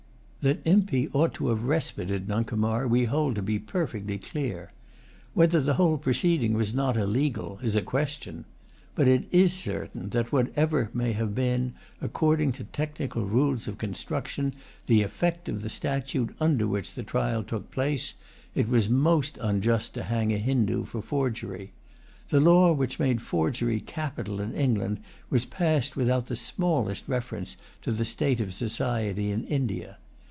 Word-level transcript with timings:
That 0.43 0.65
Impey 0.65 1.07
ought 1.13 1.35
to 1.35 1.49
have 1.49 1.65
respited 1.65 2.27
Nuncomar 2.27 2.87
we 2.87 3.05
hold 3.05 3.35
to 3.35 3.43
be 3.43 3.59
perfectly 3.59 4.17
clear. 4.17 4.71
Whether 5.35 5.61
the 5.61 5.75
whole 5.75 5.99
proceeding 5.99 6.53
was 6.55 6.73
not 6.73 6.97
illegal 6.97 7.59
is 7.61 7.75
a 7.75 7.81
question. 7.83 8.45
But 8.95 9.07
it 9.07 9.27
is 9.29 9.53
certain 9.53 10.09
that, 10.09 10.31
whatever 10.31 10.89
may 10.95 11.13
have 11.13 11.35
been, 11.35 11.73
according 12.01 12.53
to 12.53 12.63
technical 12.63 13.23
rules 13.23 13.67
of 13.67 13.77
construction, 13.77 14.55
the 14.87 15.03
effect 15.03 15.47
of 15.47 15.61
the 15.61 15.69
statute 15.69 16.35
under 16.39 16.65
which 16.65 16.93
the 16.93 17.03
trial 17.03 17.43
took 17.43 17.69
place, 17.69 18.15
it 18.55 18.67
was 18.67 18.89
most 18.89 19.37
unjust 19.41 19.93
to 19.93 20.01
hang 20.05 20.31
a 20.33 20.39
Hindoo 20.39 20.85
for 20.85 21.03
forgery. 21.03 21.71
The 22.29 22.39
law 22.39 22.71
which 22.73 22.97
made 22.97 23.21
forgery 23.21 23.79
capital 23.79 24.39
in 24.41 24.55
England 24.55 25.01
was 25.29 25.45
passed 25.45 25.95
without 25.95 26.25
the 26.25 26.35
smallest 26.35 27.07
reference 27.07 27.57
to 27.83 27.91
the 27.91 28.05
state 28.05 28.41
of 28.41 28.55
society 28.55 29.29
in 29.29 29.45
India. 29.45 29.99